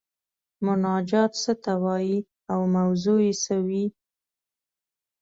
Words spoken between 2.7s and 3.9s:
موضوع یې څه وي؟